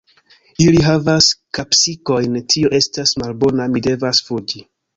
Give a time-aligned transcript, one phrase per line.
[0.63, 1.27] Ili havas
[1.59, 4.67] kapsikojn tio estas malbona; mi devas fuĝi